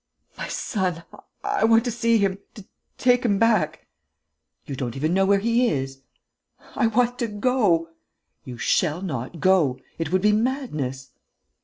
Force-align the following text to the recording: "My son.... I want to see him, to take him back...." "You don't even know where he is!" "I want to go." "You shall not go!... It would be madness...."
"My 0.35 0.47
son.... 0.47 1.03
I 1.43 1.63
want 1.63 1.85
to 1.85 1.91
see 1.91 2.17
him, 2.17 2.39
to 2.55 2.65
take 2.97 3.23
him 3.23 3.37
back...." 3.37 3.85
"You 4.65 4.75
don't 4.75 4.95
even 4.95 5.13
know 5.13 5.27
where 5.27 5.37
he 5.37 5.67
is!" 5.69 6.01
"I 6.75 6.87
want 6.87 7.19
to 7.19 7.27
go." 7.27 7.89
"You 8.43 8.57
shall 8.57 9.03
not 9.03 9.39
go!... 9.39 9.79
It 9.99 10.11
would 10.11 10.23
be 10.23 10.31
madness...." 10.31 11.11